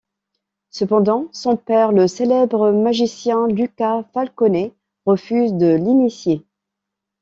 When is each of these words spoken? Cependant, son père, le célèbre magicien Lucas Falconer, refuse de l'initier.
Cependant, 0.71 1.27
son 1.31 1.55
père, 1.57 1.91
le 1.91 2.07
célèbre 2.07 2.71
magicien 2.71 3.47
Lucas 3.47 4.01
Falconer, 4.15 4.73
refuse 5.05 5.53
de 5.53 5.75
l'initier. 5.75 6.43